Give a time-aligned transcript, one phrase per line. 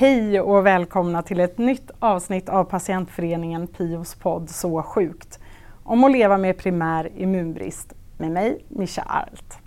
[0.00, 5.40] Hej och välkomna till ett nytt avsnitt av patientföreningen Pios podd Så sjukt
[5.84, 9.58] om att leva med primär immunbrist med mig, Mischa Arlt.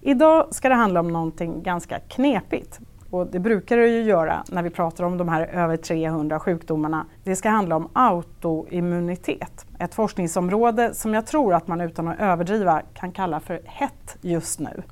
[0.00, 4.62] Idag ska det handla om någonting ganska knepigt och det brukar det ju göra när
[4.62, 7.06] vi pratar om de här över 300 sjukdomarna.
[7.24, 12.82] Det ska handla om autoimmunitet, ett forskningsområde som jag tror att man utan att överdriva
[12.94, 14.82] kan kalla för hett just nu.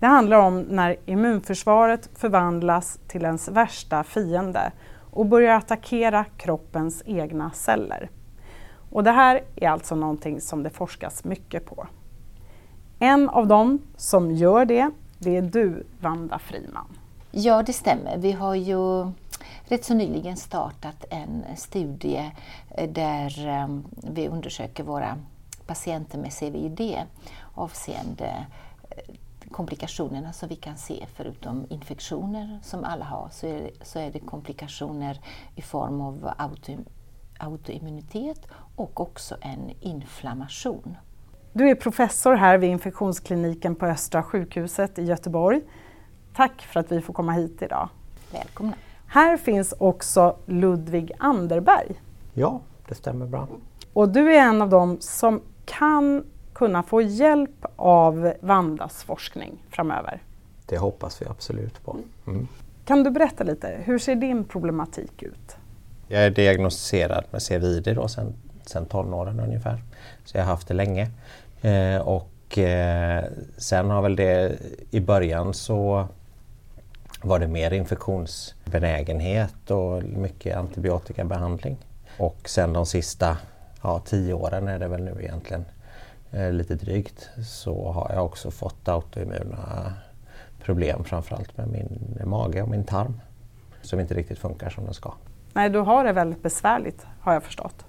[0.00, 4.72] Det handlar om när immunförsvaret förvandlas till ens värsta fiende
[5.10, 8.10] och börjar attackera kroppens egna celler.
[8.90, 11.86] Och det här är alltså någonting som det forskas mycket på.
[12.98, 16.86] En av dem som gör det, det är du, Vanda Friman.
[17.30, 18.18] Ja, det stämmer.
[18.18, 19.12] Vi har ju
[19.64, 22.32] rätt så nyligen startat en studie
[22.76, 23.68] eh, där eh,
[24.12, 25.18] vi undersöker våra
[25.66, 26.96] patienter med CVID
[27.54, 28.46] avseende
[28.90, 29.14] eh,
[29.48, 34.10] komplikationerna som vi kan se, förutom infektioner som alla har, så är, det, så är
[34.10, 35.20] det komplikationer
[35.54, 36.72] i form av auto,
[37.38, 38.46] autoimmunitet
[38.76, 40.96] och också en inflammation.
[41.52, 45.60] Du är professor här vid infektionskliniken på Östra sjukhuset i Göteborg.
[46.34, 47.88] Tack för att vi får komma hit idag.
[48.32, 48.72] Välkomna.
[49.06, 52.00] Här finns också Ludvig Anderberg.
[52.34, 53.48] Ja, det stämmer bra.
[53.92, 56.24] Och du är en av dem som kan
[56.58, 60.22] kunna få hjälp av Vandas forskning framöver.
[60.66, 61.96] Det hoppas vi absolut på.
[62.26, 62.48] Mm.
[62.84, 65.56] Kan du berätta lite, hur ser din problematik ut?
[66.08, 68.34] Jag är diagnostiserad med CVID då sedan,
[68.66, 69.82] sedan tonåren ungefär.
[70.24, 71.10] Så jag har haft det länge.
[71.62, 73.24] Eh, och eh,
[73.56, 74.58] sen har väl det
[74.90, 76.08] i början så
[77.22, 81.76] var det mer infektionsbenägenhet och mycket antibiotikabehandling.
[82.18, 83.36] Och sen de sista
[83.82, 85.64] ja, tio åren är det väl nu egentligen
[86.30, 89.92] lite drygt så har jag också fått autoimmuna
[90.62, 93.20] problem framförallt med min mage och min tarm
[93.82, 95.12] som inte riktigt funkar som den ska.
[95.52, 97.84] Nej, du har det väldigt besvärligt har jag förstått.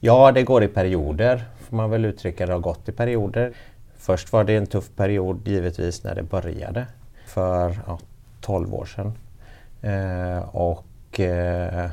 [0.00, 2.46] Ja, det går i perioder får man väl uttrycka.
[2.46, 3.52] Det har gått i perioder.
[3.96, 6.86] Först var det en tuff period givetvis när det började
[7.26, 7.98] för ja,
[8.40, 9.12] 12 år sedan.
[9.82, 11.90] Eh, och eh,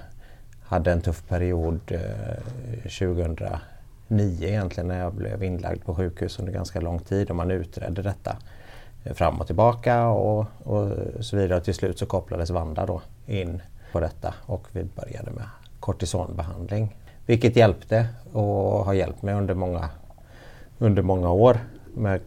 [0.63, 2.89] hade en tuff period eh,
[4.07, 8.01] nio egentligen när jag blev inlagd på sjukhus under ganska lång tid och man utredde
[8.01, 8.38] detta
[9.13, 11.57] fram och tillbaka och, och så vidare.
[11.57, 13.61] Och till slut så kopplades Vanda då in
[13.91, 15.45] på detta och vi började med
[15.79, 16.95] kortisonbehandling.
[17.25, 19.89] Vilket hjälpte och har hjälpt mig under många,
[20.77, 21.59] under många år.
[21.94, 22.19] Men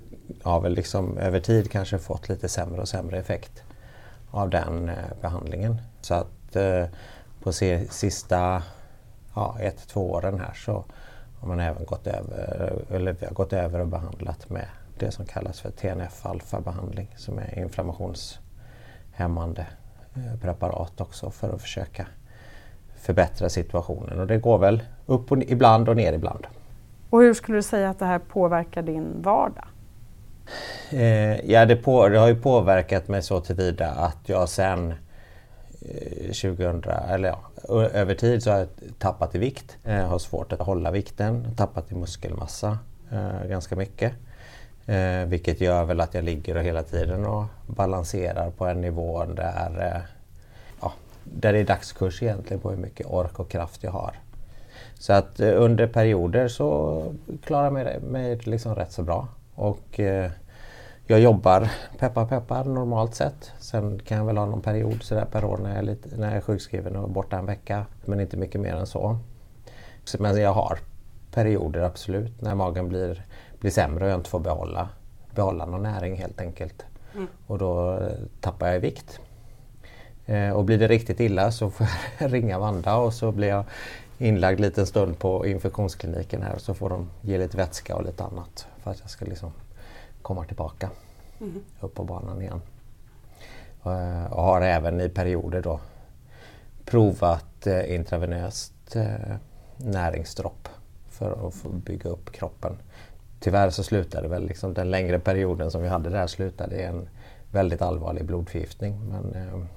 [0.43, 3.63] jag har väl liksom över tid kanske fått lite sämre och sämre effekt
[4.31, 5.81] av den eh, behandlingen.
[6.01, 6.85] Så att eh,
[7.43, 8.63] på sista
[9.35, 10.85] ja, ett, två åren här så
[11.41, 14.67] har man även gått över, eller vi har gått över och behandlat med
[14.99, 19.67] det som kallas för TNF-alfa-behandling som är inflammationshämmande
[20.15, 22.07] eh, preparat också för att försöka
[22.97, 26.47] förbättra situationen och det går väl upp och, ibland och ner ibland.
[27.11, 29.65] Och hur skulle du säga att det här påverkar din vardag?
[30.91, 34.95] Eh, ja, det, på, det, har ju påverkat mig så tillvida att jag sen
[35.81, 38.69] 2000, eller ja, över tid så har jag
[38.99, 39.77] tappat i vikt.
[39.83, 42.79] Jag har svårt att hålla vikten, tappat i muskelmassa
[43.13, 44.13] eh, ganska mycket.
[44.87, 49.25] Eh, vilket gör väl att jag ligger och hela tiden och balanserar på en nivå
[49.25, 50.03] där, eh,
[50.81, 50.93] ja,
[51.25, 54.15] där det är dagskurs egentligen på hur mycket ork och kraft jag har.
[54.99, 57.03] Så att eh, under perioder så
[57.45, 59.29] klarar jag mig, mig liksom rätt så bra.
[59.55, 60.31] Och eh,
[61.11, 63.53] jag jobbar, peppar peppar, normalt sett.
[63.59, 66.27] Sen kan jag väl ha någon period sådär per år när jag, är lite, när
[66.27, 67.87] jag är sjukskriven och borta en vecka.
[68.05, 69.19] Men inte mycket mer än så.
[70.19, 70.79] Men jag har
[71.31, 73.25] perioder absolut när magen blir,
[73.61, 74.89] blir sämre och jag inte får behålla,
[75.35, 76.85] behålla någon näring helt enkelt.
[77.15, 77.27] Mm.
[77.47, 79.21] Och då eh, tappar jag i vikt.
[80.27, 81.87] Eh, och blir det riktigt illa så får
[82.19, 83.65] jag ringa Vanda och så blir jag
[84.19, 88.25] inlagd liten stund på infektionskliniken här och så får de ge lite vätska och lite
[88.25, 89.53] annat för att jag ska liksom
[90.23, 90.91] komma tillbaka
[91.41, 91.65] mm.
[91.81, 92.61] upp på banan igen.
[93.85, 95.81] Eh, och har även i perioder då
[96.85, 99.37] provat eh, intravenöst eh,
[99.77, 100.69] näringsdropp
[101.09, 102.77] för att få bygga upp kroppen.
[103.41, 107.09] Tyvärr så slutade väl liksom den längre perioden som vi hade där slutade i en
[107.53, 109.11] väldigt allvarlig blodförgiftning.
[109.11, 109.69] Men,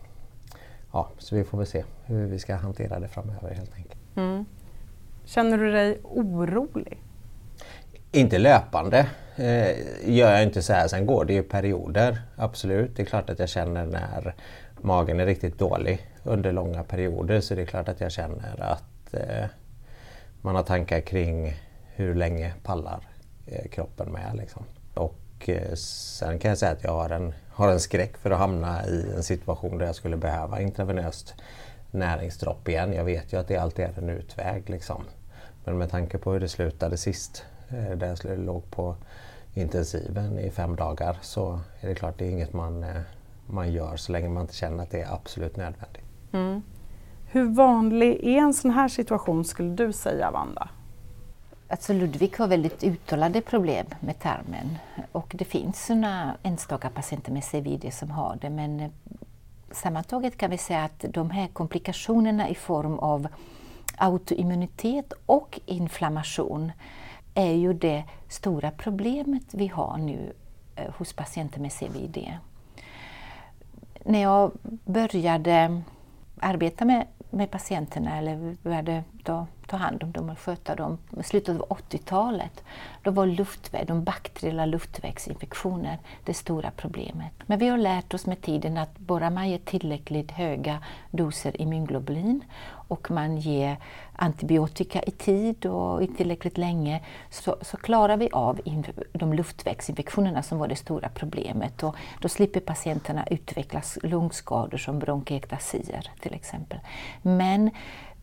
[0.91, 4.01] ja, så vi får väl se hur vi ska hantera det framöver helt enkelt.
[4.15, 4.45] Mm.
[5.25, 6.97] Känner du dig orolig?
[8.13, 9.77] Inte löpande eh,
[10.15, 10.87] gör jag inte så här.
[10.87, 12.95] Sen går det ju perioder, absolut.
[12.95, 14.35] Det är klart att jag känner när
[14.81, 19.13] magen är riktigt dålig under långa perioder så det är klart att jag känner att
[19.13, 19.45] eh,
[20.41, 21.53] man har tankar kring
[21.95, 23.07] hur länge pallar
[23.45, 24.35] eh, kroppen med.
[24.37, 24.63] Liksom.
[24.93, 28.39] Och eh, sen kan jag säga att jag har en, har en skräck för att
[28.39, 31.35] hamna i en situation där jag skulle behöva intravenöst
[31.91, 32.93] näringsdropp igen.
[32.93, 34.69] Jag vet ju att det alltid är en utväg.
[34.69, 35.03] Liksom.
[35.63, 38.95] Men med tanke på hur det slutade sist, eh, där jag låg på
[39.53, 43.01] intensiven i fem dagar, så är det klart det är inget man, eh,
[43.45, 46.03] man gör så länge man inte känner att det är absolut nödvändigt.
[46.31, 46.61] Mm.
[47.31, 50.69] Hur vanlig är en sån här situation skulle du säga, Wanda?
[51.67, 54.77] Alltså Ludvig har väldigt uttalade problem med tarmen
[55.11, 58.89] och det finns sådana enstaka patienter med CVD som har det men eh,
[59.71, 63.27] sammantaget kan vi säga att de här komplikationerna i form av
[63.97, 66.71] autoimmunitet och inflammation
[67.33, 70.33] är ju det stora problemet vi har nu
[70.75, 72.17] eh, hos patienter med CVD.
[74.05, 74.51] När jag
[74.85, 75.81] började
[76.39, 81.23] arbeta med, med patienterna eller började då ta hand om dem och sköta dem i
[81.23, 82.63] slutet av 80-talet,
[83.03, 87.33] då var luftväg, de bakteriella luftvägsinfektioner det stora problemet.
[87.45, 90.79] Men vi har lärt oss med tiden att bara man ger tillräckligt höga
[91.11, 92.43] doser immunglobulin
[92.87, 93.77] och man ger
[94.15, 98.61] antibiotika i tid och i tillräckligt länge så, så klarar vi av
[99.13, 101.83] de luftvägsinfektionerna som var det stora problemet.
[101.83, 106.79] Och då slipper patienterna utveckla lungskador som bronkektasier till exempel.
[107.21, 107.71] Men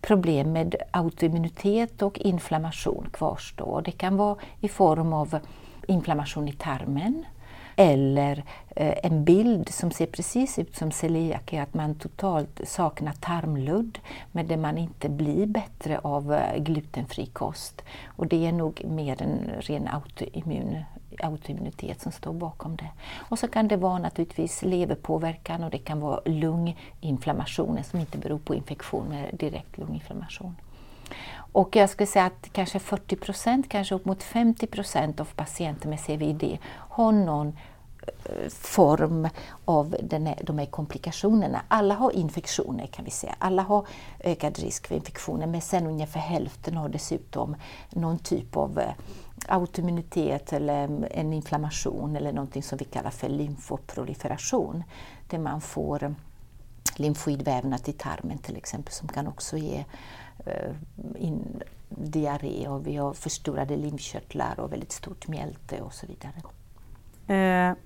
[0.09, 3.83] problem med autoimmunitet och inflammation kvarstår.
[3.83, 5.39] Det kan vara i form av
[5.87, 7.25] inflammation i tarmen
[7.77, 8.45] eller
[8.77, 13.99] eh, en bild som ser precis ut som celiaki, att man totalt saknar tarmludd
[14.33, 17.83] men där man inte blir bättre av eh, glutenfri kost.
[18.07, 20.77] Och det är nog mer en ren autoimmun
[21.23, 22.91] autoimmunitet som står bakom det.
[23.17, 28.39] Och så kan det vara naturligtvis leverpåverkan och det kan vara lunginflammationer som inte beror
[28.39, 30.57] på infektion men direkt lunginflammation.
[31.53, 35.89] Och jag skulle säga att kanske 40 procent, kanske upp mot 50 procent av patienter
[35.89, 37.49] med CVD har någon
[38.07, 39.29] eh, form
[39.65, 41.63] av den här, de här komplikationerna.
[41.69, 43.35] Alla har infektioner kan vi säga.
[43.39, 43.87] Alla har
[44.21, 47.57] ökad risk för infektioner men sen ungefär hälften har dessutom
[47.91, 48.93] någon typ av eh,
[49.49, 54.83] autoimmunitet eller en inflammation eller någonting som vi kallar för lymfoproliferation.
[55.29, 56.15] Där man får
[56.97, 59.85] lymfoidvävnad i tarmen till exempel som kan också ge
[60.47, 60.75] uh,
[61.19, 66.43] in diarré och vi har förstorade lymfkörtlar och väldigt stort mjälte och så vidare.
[67.29, 67.77] Eh,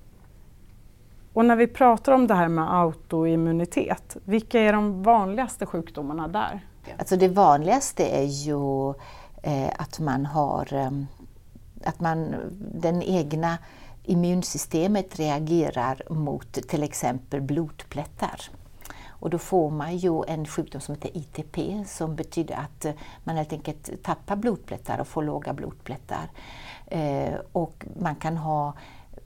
[1.33, 6.67] och när vi pratar om det här med autoimmunitet, vilka är de vanligaste sjukdomarna där?
[6.99, 8.91] Alltså det vanligaste är ju
[9.43, 11.07] eh, att man har um,
[11.85, 12.35] att man,
[12.75, 13.59] den egna
[14.05, 18.41] immunsystemet reagerar mot till exempel blodplättar.
[19.23, 22.93] Och då får man ju en sjukdom som heter ITP som betyder att eh,
[23.25, 26.31] man helt enkelt tappar blodplättar och får låga blodplättar.
[26.87, 28.73] Eh, och man kan, ha,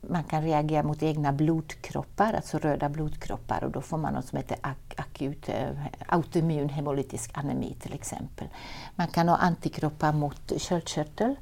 [0.00, 4.36] man kan reagera mot egna blodkroppar, alltså röda blodkroppar och då får man något som
[4.36, 5.68] heter ak akut eh,
[6.06, 8.48] autoimmun hemolytisk anemi till exempel.
[8.94, 11.34] Man kan ha antikroppar mot köldkörtel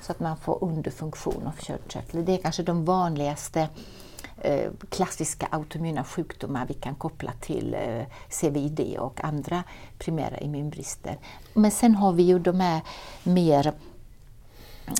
[0.00, 2.24] så att man får underfunktion av köldkörteln.
[2.24, 3.68] Det är kanske de vanligaste
[4.38, 9.62] eh, klassiska autoimmuna sjukdomar vi kan koppla till eh, CVID och andra
[9.98, 11.18] primära immunbrister.
[11.54, 12.80] Men sen har vi ju de här
[13.22, 13.74] mer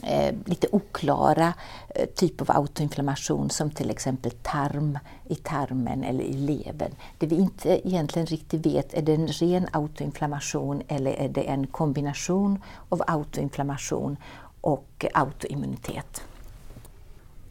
[0.03, 1.53] Eh, lite oklara
[1.89, 4.99] eh, typ av autoinflammation som till exempel tarm
[5.29, 6.93] i tarmen eller i levern.
[7.19, 11.67] Det vi inte egentligen riktigt vet, är det en ren autoinflammation eller är det en
[11.67, 14.17] kombination av autoinflammation
[14.61, 16.23] och autoimmunitet.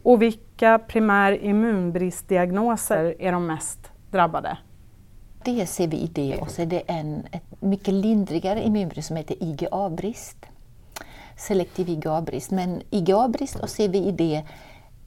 [0.04, 3.80] Och vilka primär immunbristdiagnoser är de mest
[4.12, 4.58] drabbade?
[5.44, 10.46] Det är CVID och så är det en ett mycket lindrigare immunbrist som heter IgA-brist.
[11.38, 12.52] Selektiv IgA-brist.
[12.52, 14.44] Men IgA-brist och CVID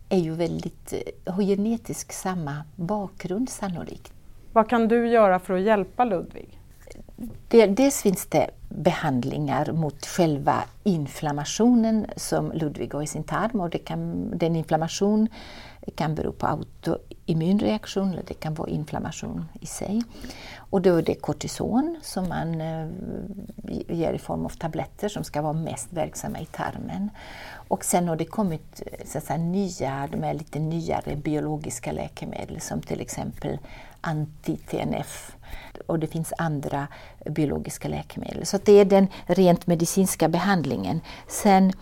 [0.09, 0.95] är ju väldigt,
[1.27, 4.13] har genetiskt samma bakgrund sannolikt.
[4.53, 6.59] Vad kan du göra för att hjälpa Ludvig?
[7.49, 13.79] Dels finns det behandlingar mot själva inflammationen som Ludvig har i sin tarm och det
[13.79, 15.29] kan, den inflammation
[15.95, 20.03] kan bero på autoimmunreaktion eller det kan vara inflammation i sig.
[20.57, 22.87] Och då är det kortison som man eh,
[23.89, 27.11] ger i form av tabletter som ska vara mest verksamma i tarmen.
[27.69, 32.61] Och sen har det kommit så att säga, nya, de är lite nyare biologiska läkemedel
[32.61, 33.59] som till exempel
[34.01, 35.33] anti-TNF
[35.87, 36.89] och det finns andra
[37.31, 38.47] biologiska läkemedel.
[38.47, 41.01] Så det är den rent medicinska behandlingen.
[41.27, 41.73] Sen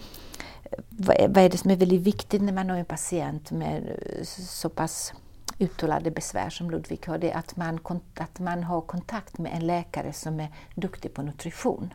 [0.88, 3.82] vad är det som är väldigt viktigt när man har en patient med
[4.24, 5.12] så pass
[5.58, 7.80] uttalade besvär som Ludvig har, det är att man,
[8.14, 11.94] att man har kontakt med en läkare som är duktig på nutrition.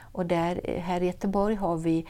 [0.00, 2.06] Och där, här i Göteborg har vi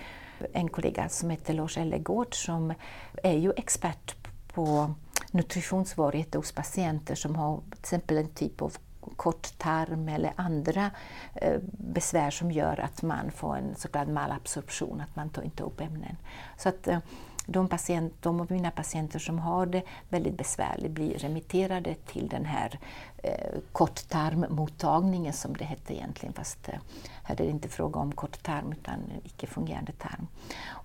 [0.53, 2.75] en kollega som heter Lars Ellegård som
[3.23, 4.17] är ju expert
[4.55, 4.95] på
[5.31, 8.77] nutritionssvårigheter hos patienter som har till exempel en typ av
[9.23, 10.91] kort tarm eller andra
[11.35, 15.63] eh, besvär som gör att man får en så kallad malabsorption, att man tar inte
[15.63, 16.17] upp ämnen.
[16.57, 16.99] Så att eh,
[17.47, 22.45] de, patient, de av mina patienter som har det väldigt besvärligt blir remitterade till den
[22.45, 22.79] här
[23.23, 26.75] eh, korttarmmottagningen som det hette egentligen, fast eh,
[27.23, 30.27] här är det inte fråga om korttarm utan icke-fungerande tarm.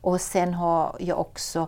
[0.02, 1.68] Och sen har jag också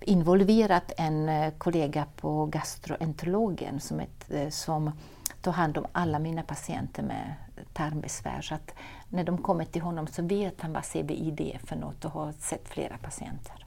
[0.00, 4.92] involverat en eh, kollega på gastroenterologen som, ett, eh, som
[5.42, 7.34] tar hand om alla mina patienter med
[7.72, 8.40] tarmbesvär.
[8.40, 8.74] Så att
[9.08, 12.32] när de kommer till honom så vet han vad CBID är för något och har
[12.32, 13.66] sett flera patienter.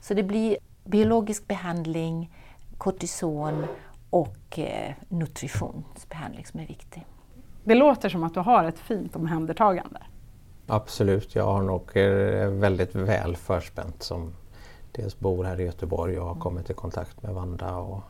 [0.00, 2.32] Så det blir biologisk behandling,
[2.78, 3.66] kortison
[4.10, 7.06] och eh, nutritionsbehandling som är viktig.
[7.64, 10.00] Det låter som att du har ett fint omhändertagande.
[10.66, 14.34] Absolut, jag har nog eh, väldigt väl förspänt som
[14.92, 18.02] dels bor här i Göteborg och har kommit i kontakt med Vanda och,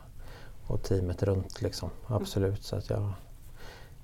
[0.67, 1.61] och teamet runt.
[1.61, 1.89] Liksom.
[2.07, 3.11] Absolut, så att jag,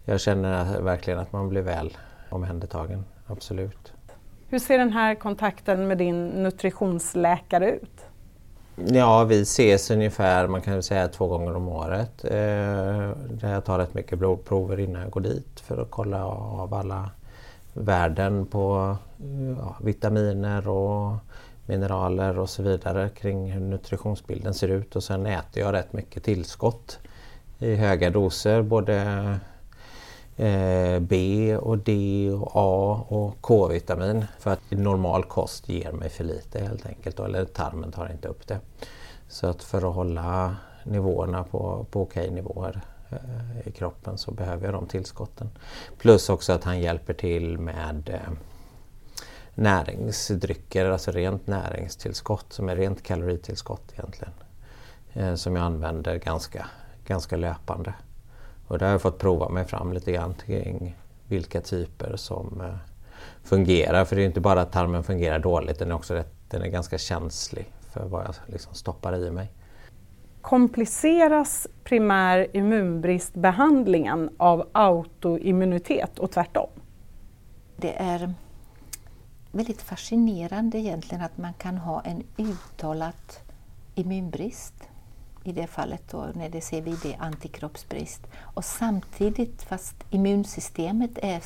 [0.06, 1.98] jag känner verkligen att man blir väl
[2.30, 3.06] omhändertagen.
[3.28, 3.94] Absolut.
[4.48, 8.06] Hur ser den här kontakten med din nutritionsläkare ut?
[8.76, 12.26] Ja, vi ses ungefär, man kan säga två gånger om året.
[12.26, 17.10] Eh, jag tar rätt mycket blodprover innan jag går dit för att kolla av alla
[17.74, 18.96] värden på
[19.60, 21.16] ja, vitaminer och
[21.66, 26.24] mineraler och så vidare kring hur nutritionsbilden ser ut och sen äter jag rätt mycket
[26.24, 27.00] tillskott
[27.60, 28.96] i höga doser, både
[30.38, 36.24] eh, B och D och A och K-vitamin för att normal kost ger mig för
[36.24, 38.60] lite helt enkelt, eller tarmen tar inte upp det.
[39.28, 44.66] Så att för att hålla nivåerna på, på okej nivåer eh, i kroppen så behöver
[44.66, 45.50] jag de tillskotten.
[45.98, 48.34] Plus också att han hjälper till med eh,
[49.56, 54.34] näringsdrycker, alltså rent näringstillskott som är rent kaloritillskott egentligen.
[55.14, 56.66] Eh, som jag använder ganska,
[57.08, 57.94] ganska löpande.
[58.68, 62.76] Och där har jag fått prova mig fram lite grann kring vilka typer som eh,
[63.44, 64.06] fungerar.
[64.06, 66.68] För det är inte bara att tarmen fungerar dåligt, den är också rätt, den är
[66.68, 69.52] ganska känslig för vad jag liksom stoppar i mig.
[70.42, 76.70] Kompliceras primär immunbristbehandlingen av autoimmunitet och tvärtom?
[77.78, 78.34] Det är
[79.54, 83.40] väldigt fascinerande egentligen att man kan ha en uttalat
[83.96, 84.74] immunbrist
[85.44, 91.44] i det fallet då när det ser vi det antikroppsbrist och samtidigt fast immunsystemet är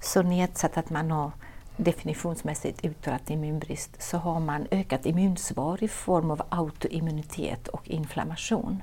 [0.00, 1.30] så nedsatt att man har
[1.76, 8.82] definitionsmässigt uttalat immunbrist så har man ökat immunsvar i form av autoimmunitet och inflammation.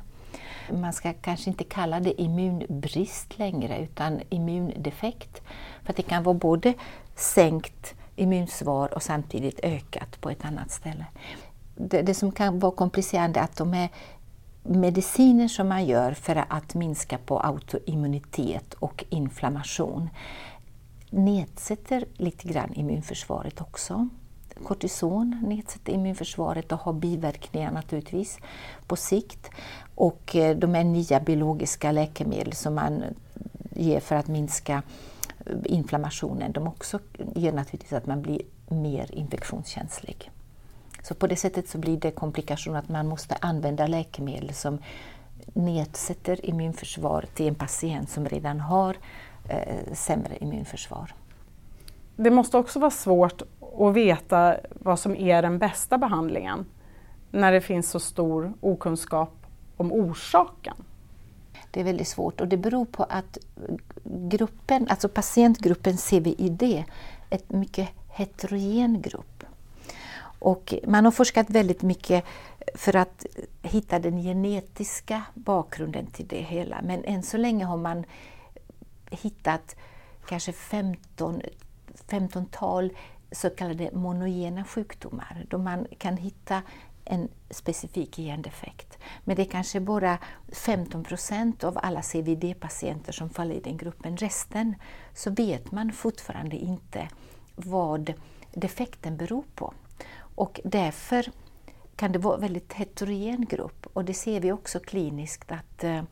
[0.71, 5.41] Man ska kanske inte kalla det immunbrist längre utan immundefekt.
[5.83, 6.73] För det kan vara både
[7.15, 11.05] sänkt immunsvar och samtidigt ökat på ett annat ställe.
[11.75, 13.89] Det, det som kan vara komplicerande är att de är
[14.63, 20.09] mediciner som man gör för att minska på autoimmunitet och inflammation
[21.09, 24.09] nedsätter lite grann immunförsvaret också.
[24.63, 28.37] Kortison nedsätter immunförsvaret och har biverkningar naturligtvis
[28.87, 29.49] på sikt.
[29.95, 33.03] Och eh, de här nya biologiska läkemedel som man
[33.75, 34.83] ger för att minska
[35.65, 36.99] inflammationen, de också
[37.35, 40.31] gör naturligtvis att man blir mer infektionskänslig.
[41.03, 44.77] Så på det sättet så blir det komplikation att man måste använda läkemedel som
[45.53, 48.97] nedsätter immunförsvar till en patient som redan har
[49.49, 51.13] eh, sämre immunförsvar.
[52.15, 53.41] Det måste också vara svårt
[53.79, 56.65] att veta vad som är den bästa behandlingen
[57.31, 59.45] när det finns så stor okunskap
[59.77, 60.75] om orsaken.
[61.71, 63.37] Det är väldigt svårt och det beror på att
[64.03, 66.85] gruppen, alltså patientgruppen CVID är
[67.29, 69.43] en mycket heterogen grupp.
[70.39, 72.25] Och man har forskat väldigt mycket
[72.75, 73.25] för att
[73.61, 76.81] hitta den genetiska bakgrunden till det hela.
[76.81, 78.05] Men än så länge har man
[79.11, 79.75] hittat
[80.25, 81.41] kanske 15,
[82.07, 82.91] 15-tal
[83.31, 86.61] så kallade monogena sjukdomar då man kan hitta
[87.09, 88.97] en specifik gendefekt.
[89.23, 90.17] Men det är kanske bara
[90.51, 94.17] 15 procent av alla CVD-patienter som faller i den gruppen.
[94.17, 94.75] Resten
[95.13, 97.09] så vet man fortfarande inte
[97.55, 98.13] vad
[98.53, 99.73] defekten beror på.
[100.35, 101.31] Och därför
[101.95, 106.03] kan det vara en väldigt heterogen grupp och det ser vi också kliniskt att eh,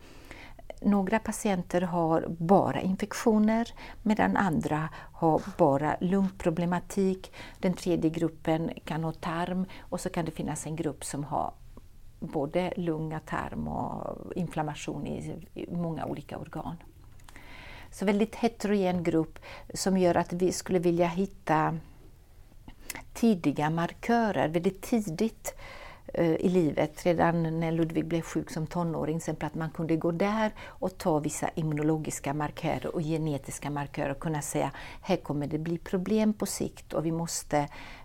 [0.82, 7.32] några patienter har bara infektioner medan andra har bara lungproblematik.
[7.60, 11.54] Den tredje gruppen kan ha tarm och så kan det finnas en grupp som har
[12.20, 16.76] både lunga, tarm och inflammation i, många olika organ.
[17.92, 19.40] Så väldigt heterogen grupp
[19.74, 21.78] som gör att vi skulle vilja hitta
[23.14, 25.62] tidiga markörer väldigt tidigt eh,
[26.14, 30.52] i livet, redan när Ludvig blev sjuk som tonåring, till att man kunde gå där
[30.66, 34.72] och ta vissa immunologiska markörer och genetiska markörer och kunna säga
[35.02, 37.58] här kommer det bli problem på sikt och vi måste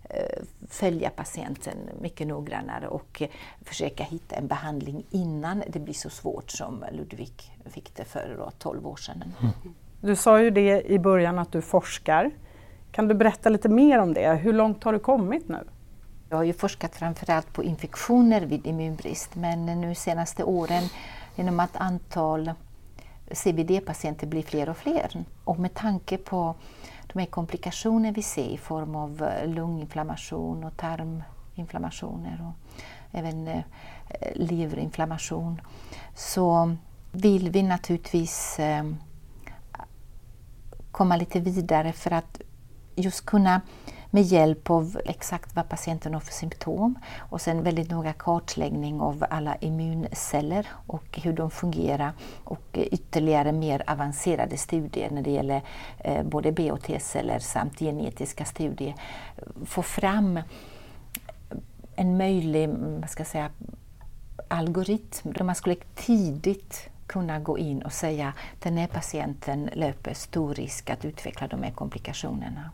[0.05, 3.23] eh, följa patienten mycket noggrannare och
[3.61, 7.33] försöka hitta en behandling innan det blir så svårt som Ludvig
[7.65, 9.25] fick det för 12 år sedan.
[9.41, 9.75] Mm.
[10.01, 12.31] Du sa ju det i början att du forskar.
[12.91, 14.35] Kan du berätta lite mer om det?
[14.35, 15.59] Hur långt har du kommit nu?
[16.33, 20.83] Jag har ju forskat framförallt på infektioner vid immunbrist men nu senaste åren
[21.37, 22.53] genom att antal
[23.31, 26.55] CVD-patienter blir fler och fler och med tanke på
[27.13, 32.79] de här komplikationer vi ser i form av eh, lunginflammation och tarminflammationer och
[33.19, 33.63] även eh,
[34.35, 35.61] leverinflammation
[36.15, 36.77] så
[37.11, 38.85] vill vi naturligtvis eh,
[40.91, 42.41] komma lite vidare för att
[42.97, 43.61] just kunna
[44.15, 49.25] med hjälp av exakt vad patienten har för symptom och sen väldigt noga kartläggning av
[49.31, 52.13] alla immunceller och hur de fungerar
[52.45, 55.63] och ytterligare mer avancerade studier när det gäller
[55.99, 58.95] eh, både B och T-celler samt genetiska studier.
[59.65, 60.41] Få fram
[61.97, 62.69] en möjlig
[63.01, 63.51] vad ska jag säga,
[64.49, 70.15] algoritm där man skulle tidigt kunna gå in och säga att den här patienten löper
[70.15, 72.71] stor risk att utveckla de här komplikationerna.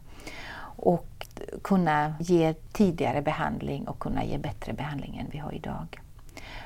[0.79, 1.27] Och
[1.63, 6.01] kunna ge tidigare behandling och kunna ge bättre behandling än vi har idag.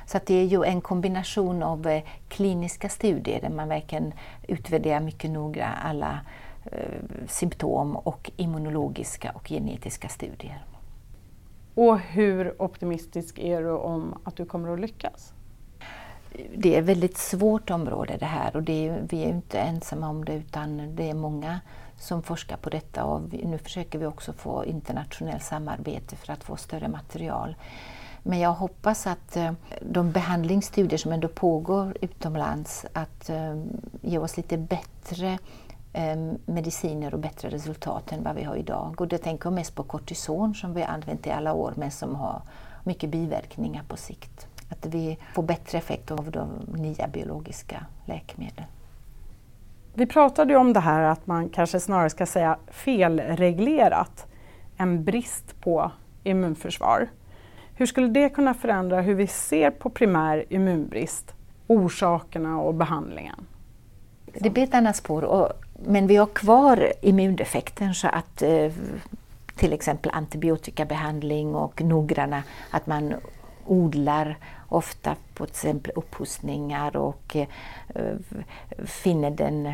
[0.06, 4.12] Så det är ju en kombination av eh, kliniska studier där man verkligen
[4.48, 6.20] utvärderar mycket noga alla
[6.64, 10.64] eh, symptom och immunologiska och genetiska studier.
[11.74, 15.32] Och hur optimistisk är du om att du kommer att lyckas?
[16.56, 20.08] det är ett väldigt svårt område det här och det är, vi är inte ensamma
[20.08, 21.60] om det utan det är många
[22.02, 26.44] som forskar på detta och vi, nu försöker vi också få internationellt samarbete för att
[26.44, 27.56] få större material.
[28.22, 33.62] Men jag hoppas att eh, de behandlingsstudier som ändå pågår utomlands att eh,
[34.00, 35.38] ge oss lite bättre
[35.92, 39.00] eh, mediciner och bättre resultat än vad vi har idag.
[39.00, 41.90] Och det tänker jag mest på kortison som vi har använt i alla år men
[41.90, 42.42] som har
[42.84, 44.46] mycket biverkningar på sikt.
[44.68, 48.66] Att vi får bättre effekt av de nya biologiska läkemedlen.
[49.94, 54.26] Vi pratade ju om det här att man kanske snarare ska säga felreglerat,
[54.76, 55.90] än brist på
[56.24, 57.08] immunförsvar.
[57.74, 61.34] Hur skulle det kunna förändra hur vi ser på primär immunbrist,
[61.66, 63.46] orsakerna och behandlingen?
[64.40, 65.48] Det blir ett annat spår, och,
[65.86, 68.72] men vi har kvar immundefekten så att eh,
[69.56, 73.14] till exempel antibiotikabehandling och noggranna, att man
[73.66, 74.36] odlar
[74.72, 78.16] ofta på till exempel upphostningar och eh,
[78.84, 79.72] finner den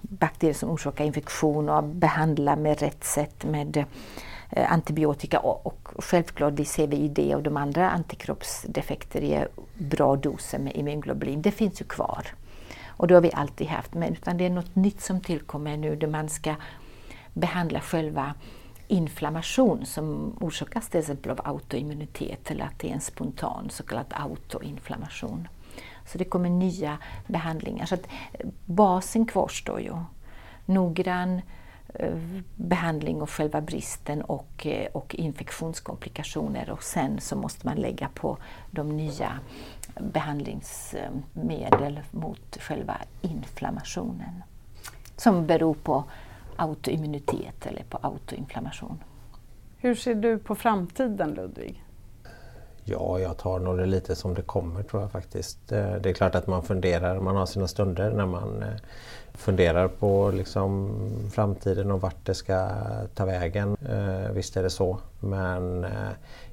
[0.00, 3.84] bakterie som orsakar infektion och behandlar med rätt sätt med
[4.50, 10.16] eh, antibiotika och, och självklart vi ser vi det och de andra antikroppsdefekter i bra
[10.16, 11.42] doser med immunglobulin.
[11.42, 12.26] Det finns ju kvar.
[12.86, 15.96] Och det har vi alltid haft, men utan det är något nytt som tillkommer nu
[15.96, 16.54] där man ska
[17.32, 18.34] behandla själva
[18.88, 24.06] inflammation som orsakas till exempel av autoimmunitet eller att det är en spontan så kallad
[24.10, 25.48] autoinflammation.
[26.06, 27.86] Så det kommer nya behandlingar.
[27.86, 29.92] Så att eh, basen kvarstår ju.
[30.66, 31.40] Noggrann
[31.94, 32.18] eh,
[32.56, 38.38] behandling av själva bristen och, eh, och infektionskomplikationer och sen så måste man lägga på
[38.70, 39.38] de nya
[40.00, 44.42] behandlingsmedel mot själva inflammationen
[45.16, 46.04] som beror på
[46.56, 48.98] autoimmunitet eller på autoinflammation.
[49.76, 51.82] Hur ser du på framtiden Ludvig?
[52.88, 55.72] Ja, jag tar nog det lite som det kommer tror jag faktiskt.
[55.72, 58.68] Eh, det är klart att man funderar, man har sina stunder när man eh,
[59.34, 60.90] funderar på liksom
[61.32, 62.68] framtiden och vart det ska
[63.14, 63.76] ta vägen.
[63.88, 64.98] Eh, visst är det så.
[65.20, 65.86] Men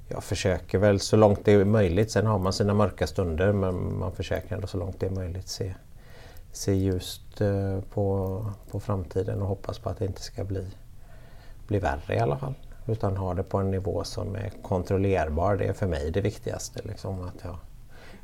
[0.08, 2.12] jag försöker väl så långt det är möjligt.
[2.12, 5.48] Sen har man sina mörka stunder men man försöker ändå så långt det är möjligt
[5.48, 5.74] se,
[6.54, 10.68] se ljust eh, på, på framtiden och hoppas på att det inte ska bli,
[11.68, 12.54] bli värre i alla fall.
[12.86, 15.56] Utan ha det på en nivå som är kontrollerbar.
[15.56, 16.82] Det är för mig det viktigaste.
[16.84, 17.58] Liksom, att jag,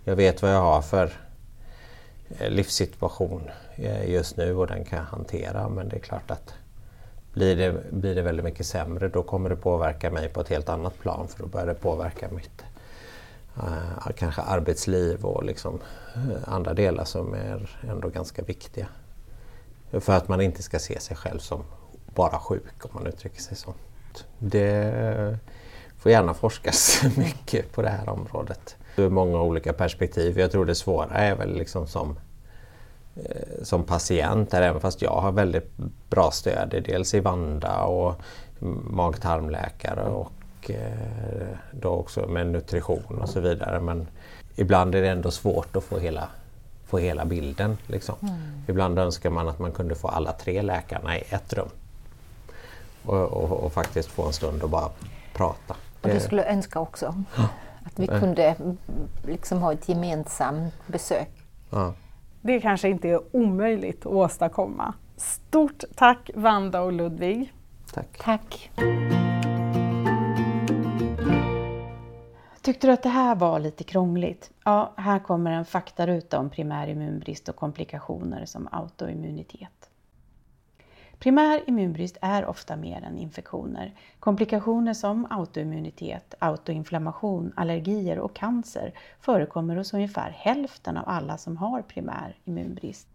[0.03, 1.11] jag vet vad jag har för
[2.39, 5.69] eh, livssituation eh, just nu och den kan jag hantera.
[5.69, 6.53] Men det är klart att
[7.33, 10.69] blir det, blir det väldigt mycket sämre då kommer det påverka mig på ett helt
[10.69, 12.63] annat plan för då börjar det påverka mitt
[13.57, 15.79] eh, kanske arbetsliv och liksom,
[16.15, 18.87] eh, andra delar som är ändå ganska viktiga.
[19.91, 21.63] För att man inte ska se sig själv som
[22.15, 23.73] bara sjuk om man uttrycker sig så.
[24.39, 25.39] Det
[25.99, 28.75] får gärna forskas mycket på det här området.
[28.95, 30.39] Ur många olika perspektiv.
[30.39, 32.19] Jag tror det svåra är väl liksom som,
[33.15, 35.71] eh, som patient, där, även fast jag har väldigt
[36.09, 38.21] bra stöd, dels i Vanda och
[38.89, 40.31] mag-tarmläkare och
[40.69, 40.75] och
[41.71, 43.79] då också med nutrition och så vidare.
[43.79, 44.07] Men
[44.55, 46.27] ibland är det ändå svårt att få hela,
[46.85, 47.77] få hela bilden.
[47.87, 48.15] Liksom.
[48.21, 48.35] Mm.
[48.67, 51.69] Ibland önskar man att man kunde få alla tre läkarna i ett rum
[53.05, 54.89] och, och, och faktiskt få en stund och bara
[55.33, 55.75] prata.
[56.01, 57.23] Och du skulle önska också
[57.85, 58.55] att vi kunde
[59.25, 61.29] liksom ha ett gemensamt besök.
[61.69, 61.93] Ja.
[62.41, 64.93] Det kanske inte är omöjligt att åstadkomma.
[65.17, 67.53] Stort tack Vanda och Ludvig.
[67.93, 68.17] Tack.
[68.17, 68.71] Tack.
[72.69, 74.51] Tyckte du att det här var lite krångligt?
[74.63, 79.89] Ja, här kommer en faktaruta om primär immunbrist och komplikationer som autoimmunitet.
[81.19, 83.93] Primär immunbrist är ofta mer än infektioner.
[84.19, 91.81] Komplikationer som autoimmunitet, autoinflammation, allergier och cancer förekommer hos ungefär hälften av alla som har
[91.81, 93.07] primär immunbrist.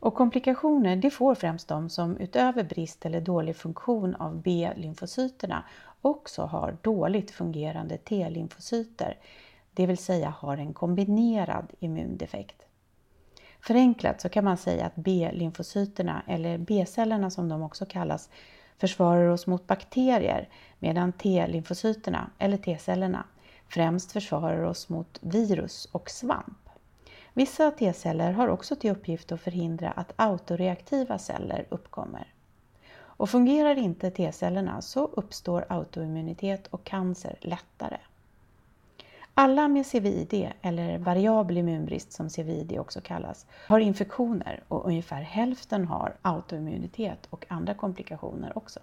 [0.00, 5.64] Och komplikationer det får främst de som utöver brist eller dålig funktion av B-lymfocyterna
[6.02, 9.18] också har dåligt fungerande T-lymfocyter,
[9.72, 12.62] det vill säga har en kombinerad immundefekt.
[13.60, 18.30] Förenklat så kan man säga att B-lymfocyterna, eller B-cellerna som de också kallas,
[18.78, 23.24] försvarar oss mot bakterier medan T-lymfocyterna, eller T-cellerna,
[23.68, 26.68] främst försvarar oss mot virus och svamp.
[27.32, 32.34] Vissa T-celler har också till uppgift att förhindra att autoreaktiva celler uppkommer.
[33.20, 37.96] Och fungerar inte T-cellerna så uppstår autoimmunitet och cancer lättare.
[39.34, 45.84] Alla med CVID, eller variabel immunbrist som CVID också kallas, har infektioner och ungefär hälften
[45.84, 48.80] har autoimmunitet och andra komplikationer också.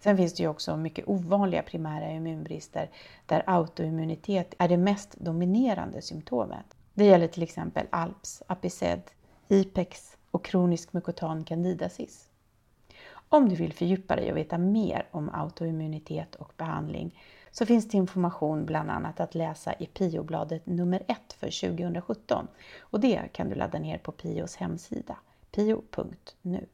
[0.00, 2.90] Sen finns det ju också mycket ovanliga primära immunbrister
[3.26, 6.66] där autoimmunitet är det mest dominerande symptomet.
[6.94, 9.02] Det gäller till exempel ALPS, Apiced,
[9.48, 12.25] IPEX och kronisk mukotan candidasis.
[13.28, 17.18] Om du vill fördjupa dig och veta mer om autoimmunitet och behandling
[17.50, 22.46] så finns det information bland annat att läsa i PIO-bladet nummer 1 för 2017
[22.80, 25.16] och det kan du ladda ner på PIOs hemsida,
[25.50, 26.66] pio.nu.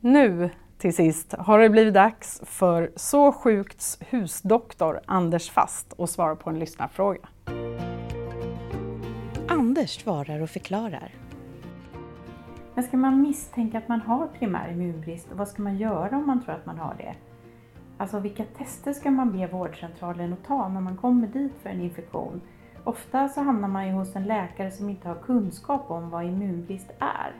[0.00, 6.36] Nu till sist har det blivit dags för Så sjukts husdoktor Anders Fast att svara
[6.36, 7.28] på en lyssnarfråga.
[9.48, 11.27] Anders svarar och förklarar.
[12.78, 16.26] Men ska man misstänka att man har primär immunbrist och vad ska man göra om
[16.26, 17.14] man tror att man har det?
[17.96, 21.80] Alltså vilka tester ska man be vårdcentralen att ta när man kommer dit för en
[21.80, 22.40] infektion?
[22.84, 26.90] Ofta så hamnar man ju hos en läkare som inte har kunskap om vad immunbrist
[26.98, 27.32] är.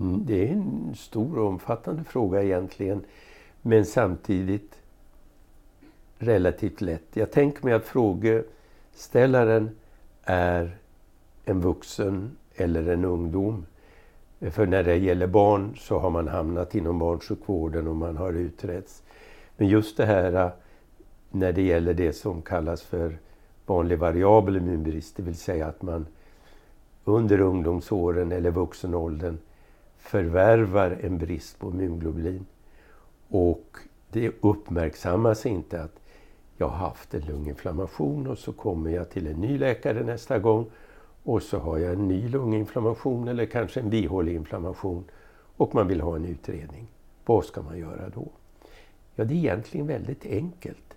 [0.00, 3.04] Mm, det är en stor och omfattande fråga egentligen,
[3.62, 4.78] men samtidigt
[6.18, 7.16] relativt lätt.
[7.16, 9.70] Jag tänker mig att frågeställaren
[10.24, 10.76] är
[11.44, 13.66] en vuxen eller en ungdom.
[14.50, 19.02] För när det gäller barn så har man hamnat inom barnsjukvården och man har utretts.
[19.56, 20.50] Men just det här äh,
[21.30, 23.18] när det gäller det som kallas för
[23.66, 26.06] vanlig variabel immunbrist, det vill säga att man
[27.04, 29.38] under ungdomsåren eller vuxenåldern
[29.98, 32.46] förvärvar en brist på immunglobulin.
[33.28, 33.78] Och
[34.10, 36.00] det uppmärksammas inte att
[36.56, 40.66] jag har haft en lunginflammation och så kommer jag till en ny läkare nästa gång
[41.24, 45.04] och så har jag en ny lunginflammation eller kanske en bihåleinflammation
[45.56, 46.86] och man vill ha en utredning.
[47.24, 48.28] Vad ska man göra då?
[49.14, 50.96] Ja, det är egentligen väldigt enkelt.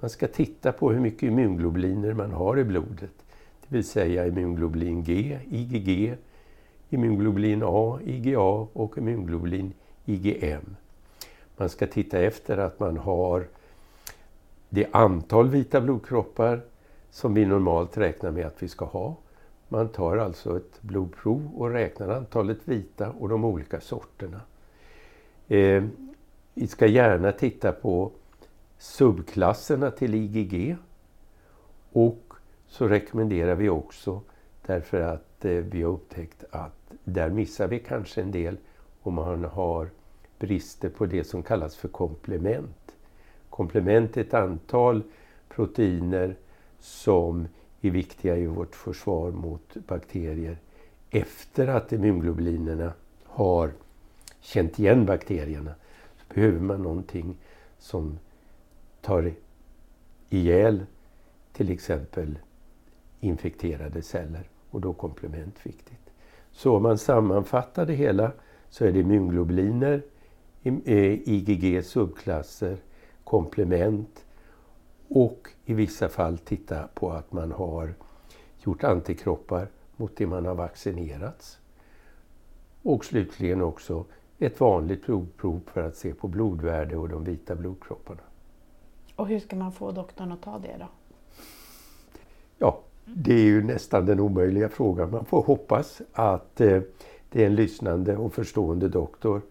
[0.00, 3.24] Man ska titta på hur mycket immunglobuliner man har i blodet.
[3.60, 6.14] Det vill säga immunglobulin G, IgG,
[6.90, 8.40] immunglobulin A, IgA
[8.72, 9.72] och immunglobulin
[10.04, 10.76] IgM.
[11.56, 13.46] Man ska titta efter att man har
[14.68, 16.60] det antal vita blodkroppar
[17.10, 19.16] som vi normalt räknar med att vi ska ha.
[19.68, 24.40] Man tar alltså ett blodprov och räknar antalet vita och de olika sorterna.
[25.48, 25.84] Eh,
[26.54, 28.12] vi ska gärna titta på
[28.78, 30.76] subklasserna till IgG
[31.92, 32.34] och
[32.66, 34.20] så rekommenderar vi också
[34.66, 38.56] därför att eh, vi har upptäckt att där missar vi kanske en del
[39.02, 39.90] om man har
[40.38, 42.96] brister på det som kallas för komplement.
[43.50, 45.02] Komplement är ett antal
[45.48, 46.36] proteiner
[46.78, 47.48] som
[47.80, 50.58] är viktiga i vårt försvar mot bakterier
[51.10, 52.92] efter att immunglobulinerna
[53.24, 53.72] har
[54.40, 55.74] känt igen bakterierna.
[56.16, 57.36] Så behöver man någonting
[57.78, 58.18] som
[59.00, 59.32] tar
[60.30, 60.86] ihjäl
[61.52, 62.38] till exempel
[63.20, 66.10] infekterade celler och då komplement viktigt.
[66.52, 68.32] Så om man sammanfattar det hela
[68.70, 70.02] så är det immunglobuliner,
[70.62, 72.76] IgG eh, subklasser,
[73.24, 74.24] komplement
[75.08, 77.94] och i vissa fall titta på att man har
[78.64, 81.58] gjort antikroppar mot det man har vaccinerats.
[82.82, 84.04] Och slutligen också
[84.38, 88.20] ett vanligt blodprov för att se på blodvärde och de vita blodkropparna.
[89.16, 90.86] Och hur ska man få doktorn att ta det då?
[92.58, 95.10] Ja, det är ju nästan den omöjliga frågan.
[95.10, 96.80] Man får hoppas att eh,
[97.30, 99.42] det är en lyssnande och förstående doktor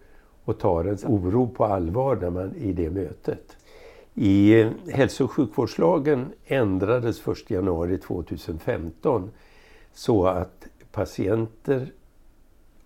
[0.44, 3.58] och tar ens oro på allvar när man i det mötet.
[4.20, 9.32] I hälso och sjukvårdslagen ändrades 1 januari 2015
[9.94, 11.92] så att patienter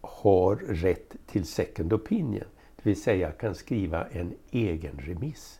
[0.01, 2.43] har rätt till second opinion,
[2.75, 5.59] det vill säga kan skriva en egen remiss.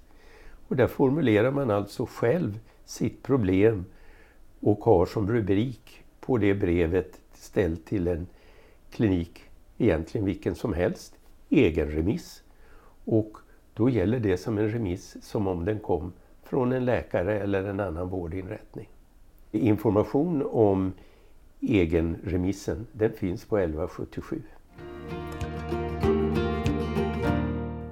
[0.67, 3.85] Och där formulerar man alltså själv sitt problem
[4.59, 8.27] och har som rubrik på det brevet ställt till en
[8.91, 9.43] klinik,
[9.77, 11.13] egentligen vilken som helst,
[11.49, 12.43] egen remiss.
[13.05, 13.37] Och
[13.81, 16.13] då gäller det som en remiss som om den kom
[16.43, 18.89] från en läkare eller en annan vårdinrättning.
[19.51, 20.93] Information om
[21.61, 24.41] egenremissen den finns på 1177.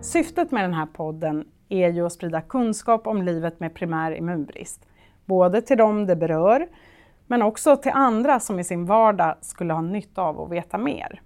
[0.02, 4.86] Syftet med den här podden är ju att sprida kunskap om livet med primär immunbrist.
[5.26, 6.68] Både till dem det berör,
[7.28, 11.22] men också till andra som i sin vardag skulle ha nytta av att veta mer.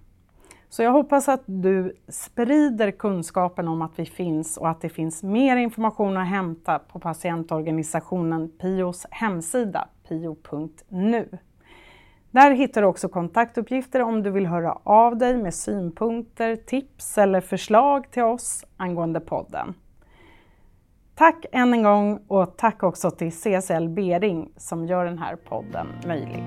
[0.74, 5.22] Så jag hoppas att du sprider kunskapen om att vi finns och att det finns
[5.22, 11.38] mer information att hämta på patientorganisationen PIOs hemsida, pio.nu.
[12.30, 17.40] Där hittar du också kontaktuppgifter om du vill höra av dig med synpunkter, tips eller
[17.40, 19.74] förslag till oss angående podden.
[21.14, 25.86] Tack än en gång och tack också till CSL Bering som gör den här podden
[26.06, 26.44] möjlig.